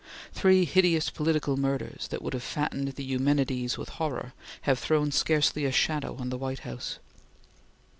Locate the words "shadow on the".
5.71-6.39